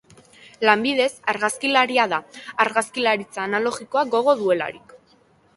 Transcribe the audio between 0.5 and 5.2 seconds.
Lanbidez argazkilaria da, argazkilaritza analogikoa gogoko duelarik.